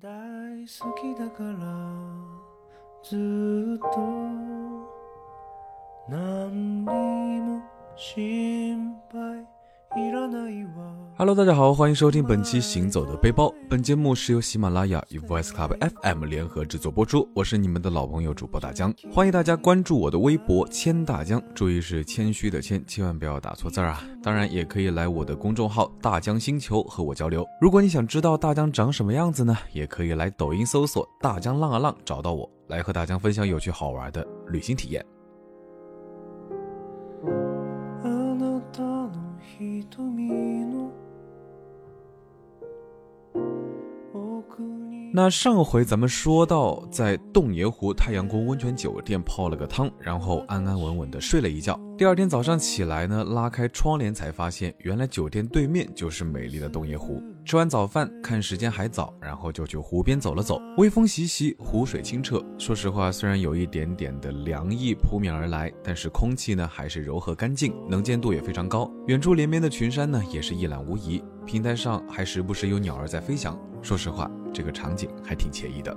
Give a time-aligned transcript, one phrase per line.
[0.00, 1.58] 大好きだから
[3.02, 3.16] ず
[3.76, 4.38] っと。
[6.08, 7.60] 何にも
[7.96, 9.44] 心配
[11.16, 13.46] Hello，大家好，欢迎收听本期《行走的背包》。
[13.70, 17.26] 本节目是由喜马拉雅与 Voice Club FM 联合制作播出。
[17.34, 24.04] 我是你们的老朋友主播大江，欢迎大家关注我的微博“谦大江”，注意是谦虚的谦，千万不要打错字儿啊！
[24.22, 27.44] 当然，也可以来我的公众号“大江星球”和我交流。
[27.58, 35.02] 如果你想知道大江长什么样子呢，也可以来抖音搜索“大江浪啊浪”，找到我，来和大江分享有趣好玩的旅行体验。
[45.10, 51.80] 那上回咱们说到，在洞爷湖太阳宫温泉酒店泡了个汤，然后安安稳稳的睡了一觉。
[51.96, 57.22] 第二天早上起来呢，拉开窗帘才发现，原来酒店对面就是美丽的洞爷湖。
[57.42, 60.60] 吃完早饭，看时间还早，然后就去湖边走了走。
[60.76, 62.44] 微风习习，湖水清澈。
[62.58, 68.92] 说实话，虽然有一点点的凉意扑面而来，但是空气呢还是柔和干净，能见度也非常高。
[69.06, 73.58] 远处连绵的群山呢也是一览无遗，平台上还时不时有鸟儿在飞翔。
[73.80, 75.96] 说实话，这个场景还挺惬意的。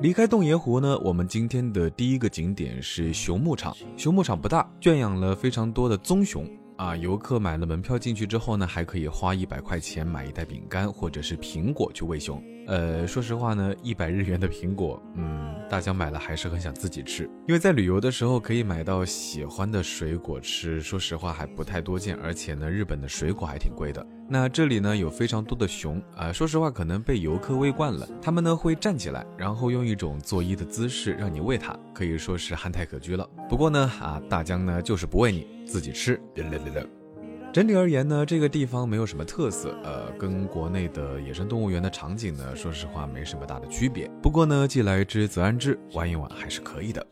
[0.00, 3.72] 离开洞爷湖呢，我们今天的第一个景点是熊牧场。
[3.96, 6.44] 熊牧场不大，圈养了非常多的棕熊
[6.80, 6.96] 啊。
[6.96, 12.42] 游客买了门票进去之后呢，还可以花一百块钱买一袋饼干或者是苹果去喂熊。
[12.66, 20.80] 呃，说实话呢，一百日元的苹果，嗯，大家买了还是很想自己吃，因为在旅游的时候可以买到喜欢的水果吃。
[20.80, 24.06] 说实话还不太多见，而且呢，日本的水果还挺贵的。
[24.28, 33.28] 那这里呢有非常多的熊啊、说实话可能被游客喂惯了，他们呢会站起来，然后用一种作揖的姿势让你喂它，可以说是憨态可掬了。
[33.48, 36.20] 不过呢，啊，大江呢就是不喂你，自己吃。
[37.52, 44.08] 整体而言呢，这个地方没有什么特色，呃，跟国内的野生动物园的场景呢，说实话没什么大的区别。
[44.22, 47.04] 不过呢，既来之则安之，玩一玩还是可以的。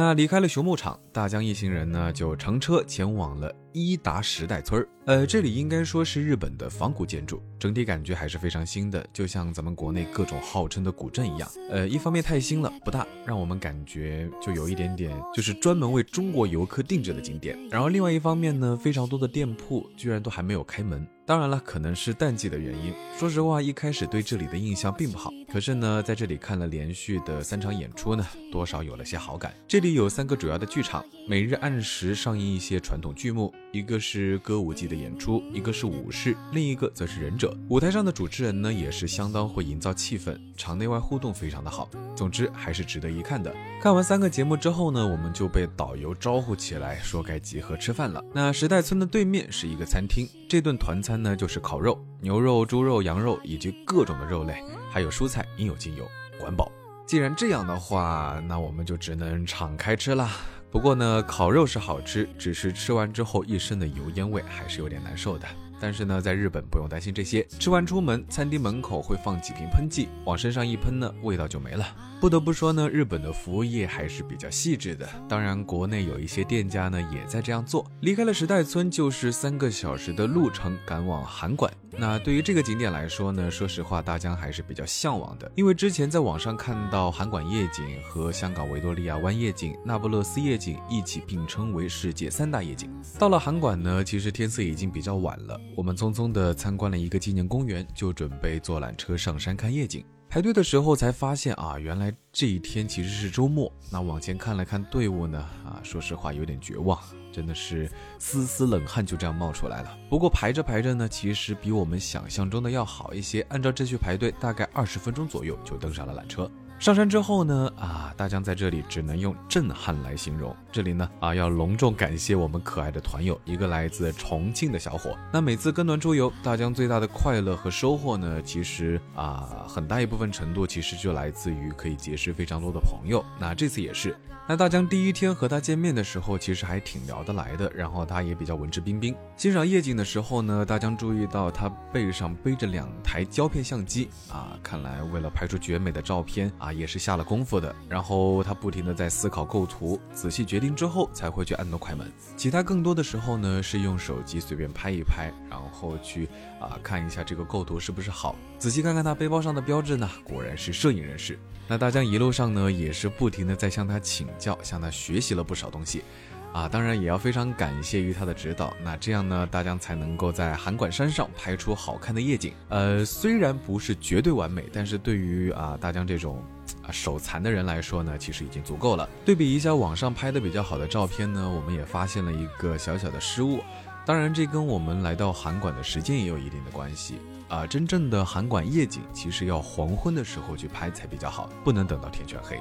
[0.00, 4.88] 那离开了熊牧场，大江一行人呢就乘车前往了伊达时代村儿。
[5.06, 11.50] 呃，这里应该说是日本的仿古建筑，整体感觉还是非常新的，就像咱们国内各种号称的古镇一样。
[11.68, 17.58] 呃，一方面太新了，不大，让我们感觉就有一点点就是专门为中国游客定制的景点。
[17.68, 21.04] 然后另外一方面呢，非常多的店铺居然都还没有开门。
[21.26, 22.94] 当然了，可能是淡季的原因。
[23.18, 25.30] 说实话，一开始对这里的印象并不好。
[25.50, 29.54] 可是呢，在这里看了连续的三场演出呢，多少有了些好感。
[29.66, 37.56] 这里有三个主要的剧场，每日按时上映一些传统剧目，一个是歌舞伎的演出，一个是武士，另一个则是忍者。
[37.70, 41.88] 舞台上的主持人呢，也是相当会营造气氛，场内外互动非常的好。
[42.14, 43.54] 总之还是值得一看的。
[43.80, 48.22] 看完三个节目之后呢，我们就被导游招呼起来，说该集合吃饭了。
[48.34, 56.70] 那时代村的对面是一个餐厅，这顿团餐呢就是烤肉、牛肉、猪肉、羊肉以及各种的肉类，还有蔬菜，应有尽有，管饱。
[57.06, 60.30] 既然这样的话，那我们就只能敞开吃啦。
[60.70, 65.48] 不过呢，烤肉是好吃，只是吃完之后一身的油烟味还是有点难受的。
[65.80, 71.86] 但是呢，在日本不用担心这些，吃完出门，餐厅门口会放几瓶喷剂，往身上一喷呢，味道就没了。
[72.20, 75.08] 不得不说呢，日本的服务业还是比较细致的。
[75.28, 77.88] 当然，国内有一些店家呢也在这样做。
[78.00, 81.72] 离开了时代村，就是三个小时的路程，赶往函馆。
[81.96, 92.90] 那对于这个景点来说呢，说实话，大江还是比较向往的，因为之前在网上看到函馆夜景和香港维多利亚湾夜景、那不勒斯夜景一起并称为世界三大夜景。
[93.16, 100.04] 到了函馆呢，其实天色已经比较晚了，我们匆匆的参观了一个纪念公园，就准备坐缆车上山看夜景。
[100.28, 103.72] 排队的时候才发现啊，原来这一天其实是周末。
[103.88, 106.98] 那往前看了看队伍呢，啊，说实话有点绝望，
[107.30, 107.88] 真的是
[108.18, 109.96] 丝丝冷汗就这样冒出来了。
[110.10, 113.42] 不过排着排着呢，其实比我们想象中的要好一些。
[113.42, 116.50] 按照秩序排队，大概二十分钟左右就登上了缆车。
[116.78, 120.54] 上山之后呢，啊，大江在这里只能用震撼来形容。
[120.70, 125.18] 这里呢，啊，要隆重感谢我们可爱的团友，一个来自重庆的小伙。
[125.32, 133.24] 那每次跟团出游，大江最大的快乐和收获呢，其实啊，很大一部分程度其实就来自于可以结识非常多的朋友。
[133.40, 134.16] 那这次也是。
[134.50, 139.14] 那大江第一天和他见面的时候，其实还挺聊得来的，然后他也比较文质彬彬。
[139.36, 146.67] 欣赏夜景的时候呢，大江注意到他背上背着两台胶片相机啊，看来为了拍出绝美的照片啊。
[146.72, 147.74] 也是下了功夫的。
[147.88, 152.10] 然后他不停的在思考构图，仔细决定之后才会去按动快门。
[152.36, 156.28] 其他更多的时候呢，是用手机随便拍一拍，然后去
[156.60, 158.34] 啊看一下这个构图是不是好。
[158.58, 161.38] 仔细看看他背包上的标志呢，果然是摄影人士。
[161.66, 166.02] 那大江一路上呢，也是不停的在向他请教，向他学习了不少东西。
[166.50, 168.72] 啊，当然也要非常感谢于他的指导。
[168.82, 172.54] 那这样呢，大江才能够在函馆山上拍出好看的夜景。
[172.70, 176.42] 呃，虽然不是绝对完美，但是对于啊大江这种
[176.88, 179.08] 啊手残的人来说呢，其实已经足够了。
[179.24, 183.60] 对比一下网上拍的比较好的照片呢，我们也发现了一个小小的失误。
[184.04, 187.20] 当然，这跟我们来到函馆的时间也有一定的关系。
[187.48, 192.58] 啊，真正的函馆夜景其实要黄昏的时候去拍才比较好，不能等到天全黑。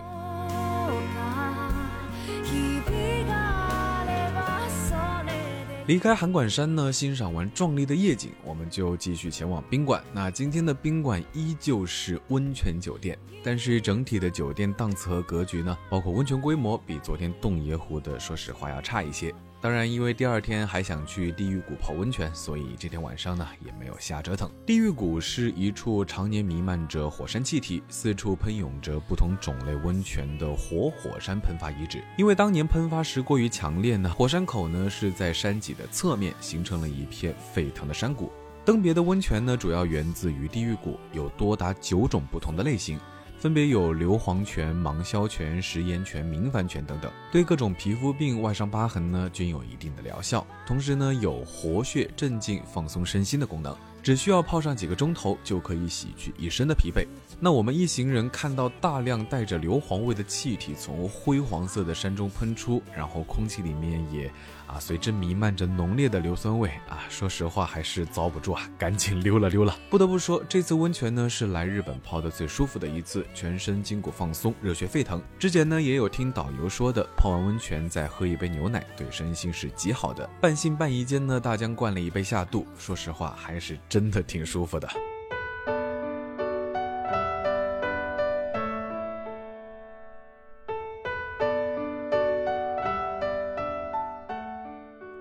[5.88, 10.04] 离开函馆山呢，欣赏完壮丽的夜景，我们就继续前往宾馆。
[10.12, 19.34] 那今天的宾馆依旧是温泉酒店，但是整体的酒店档次和格局呢，包括温泉规模，比昨天洞爷湖的说实话要差一些。
[19.60, 24.50] 当然，因为第二天还想去地狱谷泡温泉，所以这天晚上呢也没有瞎折腾。
[24.68, 32.04] 地狱谷是一处常年弥漫着火山气体、四处喷涌着不同种类温泉的活火山喷发遗址。
[32.18, 38.32] 因为当年喷发时过于强烈呢，火山口呢是在山脊的侧面形成了一片沸腾的山谷。
[38.64, 43.00] 登别的温泉呢主要源自于地狱谷，有多达九种不同的类型。
[43.40, 57.06] 分别有硫磺泉、芒硝泉、食盐泉、明矾泉等等，对各种皮肤病、外伤疤痕呢均有一定的疗效，同时呢有活血、镇静、放松身心的功能，只需要泡上几个钟头就可以洗去一身的疲惫。
[57.42, 64.32] 那我们一行人看到大量带着硫磺味的气体从灰黄色的山中喷出，然后空气里面也。
[64.68, 67.06] 啊，随之弥漫着浓烈的硫酸味啊！
[67.08, 69.74] 说实话，还是遭不住啊，赶紧溜了溜了。
[69.90, 75.22] 不得不说，这次温泉呢是来日本泡的最舒服的一次，全身筋骨放松，热血沸腾。
[75.40, 80.30] 之前呢也有听导游说的，泡完温泉再喝一杯牛奶，对身心是极好的。
[80.42, 84.88] 半信半疑间呢，大江灌了一杯下肚，说实话，还是真真的挺舒服的。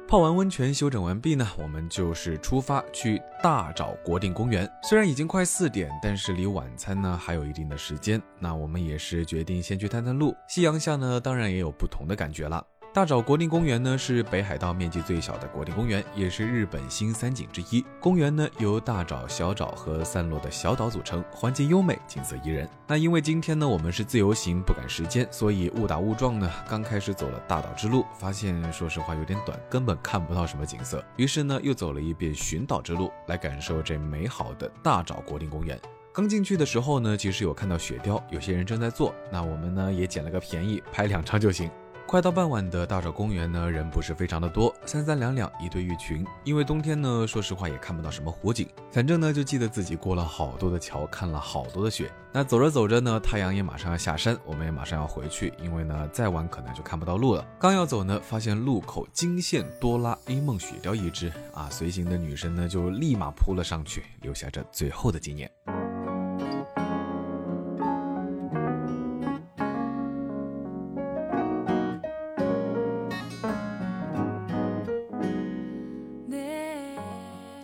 [0.06, 4.70] 泡完温泉休整完毕呢，我们就是出发去大沼国定公园。
[4.82, 8.20] 虽然已经快四点，但是离晚餐呢还有一定的时间。
[8.38, 10.36] 那我们也是决定先去探探路。
[10.50, 12.62] 夕阳下呢，当然也有不同的感觉了。
[12.96, 17.84] 大沼国定公园呢是北海道面积最小的国定公园，也是日本新三景之一。
[18.00, 22.66] 公园呢由大沼、小沼和散落的小岛组成，环境优美，景色宜人。
[22.86, 31.04] 那因为今天呢我们是自由行，不赶时间，所以误打误撞呢，刚开始走了大岛之路，发现说实话有点短，根本看不到什么景色。
[31.16, 35.78] 于是呢又走了一遍寻岛之路，来感受这美好的大沼国定公园。
[36.14, 41.70] 刚进去的时候呢，其实有看到雪雕，有些人正在做，那我们呢也捡了个便宜，拍两张就行。
[42.06, 46.24] 快到傍晚的大沼公园呢，人不是非常的多，三三两两一对一群。
[46.44, 52.08] 因为冬天呢，说实话也看不到什么湖景，反正呢就记得自己过了好多的桥，看了好多的雪。
[52.32, 57.44] 那走着走着呢，太阳也马上要下山，我们也马上要回去，因为呢再晚可能就看不到路了。
[57.58, 65.50] 刚要走呢，发现路口惊现哆啦 A 梦雪雕一只啊，随行的女生呢就立马扑了上去，留下这最后的纪念。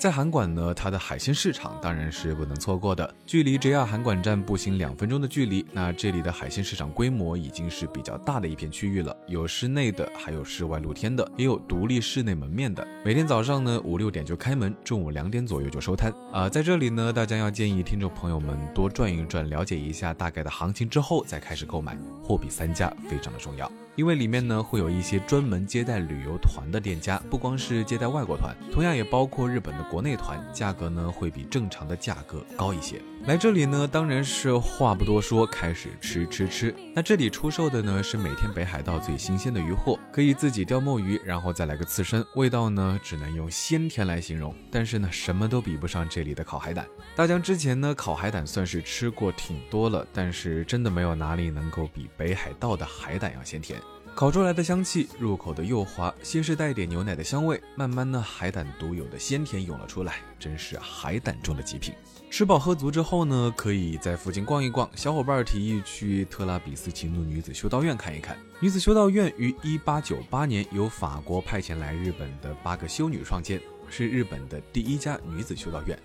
[0.02, 3.14] 在韩馆呢，它的海鲜市场当然是不能错过的。
[3.24, 12.84] 距离 JR 韩馆站步行两分钟的距离，那这里的海鲜市场规模已经是比较大的一片区域了，有室内的，还有室外露天的，也有独立室内门面的。
[13.04, 16.12] 每天早上呢五六点就开门，中午两点左右就收摊。
[16.32, 21.96] 啊，在这里呢，大家要建议听众朋友们多转一转，了解一下大概的行情之后再开始购买。
[22.24, 23.70] 货比三家非常的重要。
[23.94, 33.02] 因为里面呢会有一些专门接待旅游团的店家，不光是接待外国团，同样也包括日本的国内团，价格呢会比正常的价格高一些。
[33.24, 36.74] 来这里呢当然是话不多说，开始吃吃吃。
[36.92, 44.52] 那这里出售的呢是每天北海道最新鲜的鱼货，可以自己钓墨鱼，然后再来个刺身，味道呢只能用鲜甜来形容。
[44.72, 46.84] 但是呢什么都比不上这里的烤海胆。
[47.14, 53.80] 大江之前呢烤海胆算是吃过挺多了，但是真的没有哪里能够比北海道的海胆要鲜甜。
[54.14, 61.94] 烤出来的香气，入口的幼滑，先是带点牛奶的香味，慢慢呢，海胆独有的鲜甜涌了出来，真是海胆中的极品。
[62.30, 64.88] 吃饱喝足之后呢，可以在附近逛一逛。
[64.94, 68.36] 小伙伴提议去特拉比斯奇诺女子修道院看一看。
[68.60, 75.98] 女子修道院于一八九八年由法国派遣来日本的八个修女创建，是日本的第一家女子修道院。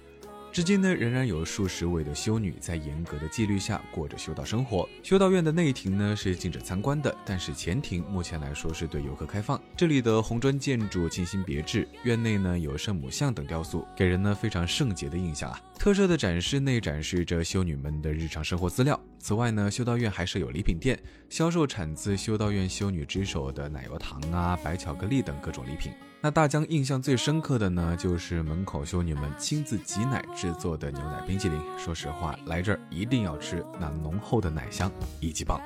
[0.58, 4.90] 至今呢，仍然有数十位的修女在严格的纪律下过着修道生活。
[5.04, 9.62] 修道院的内庭呢是禁止参观的，但是前庭目前来说是对游客开放。
[9.76, 15.62] 这里的红砖建筑清新别致，院内呢有圣母像等雕塑，给人呢非常圣洁的印象啊。
[15.78, 19.00] 特设的展示内展示着修女们的日常生活资料。
[19.28, 25.92] 此外呢，修道院还设有礼品店，销售产自修道院修女之手的奶油糖啊、白巧克力等各种礼品。
[26.22, 31.62] 那大江印象最深刻的呢，就是门口修女们亲自挤奶制作的牛奶冰淇淋。
[31.78, 35.60] 说实话，来这儿一定要吃那浓厚的奶香，一级棒。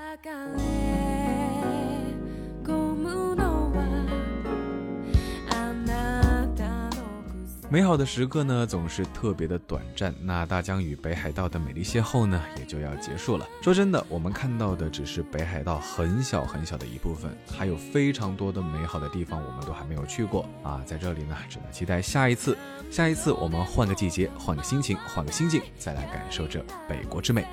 [7.72, 10.14] 美好的时刻呢，总是特别的短暂。
[10.20, 13.48] 那大江与北海道的美丽邂逅呢，也就要结束了。
[13.62, 20.82] 说真的，我们看到的只是北海道很小很小的一部分，还有非常多的美好的地方，我们都还没有去过啊。
[20.86, 22.58] 在这里呢，只能期待下一次，
[22.92, 27.48] 下一次我们换个季节，换个心情，换个心境，再来感受这北国之美。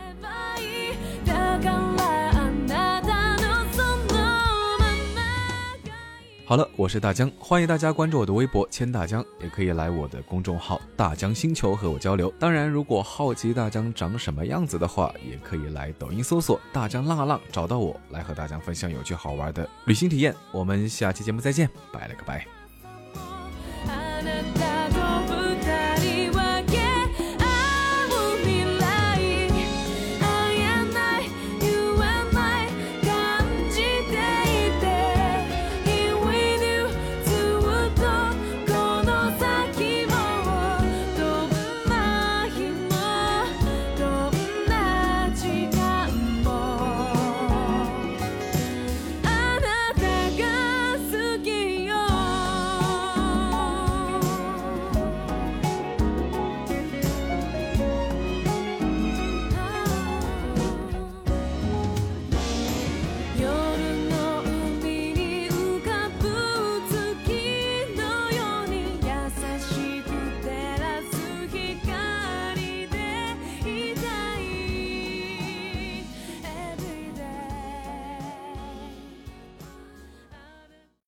[6.49, 12.33] 好了，我是大江，欢迎大家关注我的微博千大江，也可以来我的公众号大江星球和我交流。
[12.39, 20.35] 当然，如果好奇大江长什么样子的话，也可以来抖音搜索大江浪浪，找到我来和大江分享有趣好玩的旅行体验。
[20.51, 22.47] 我们下期节目再见，拜了个拜。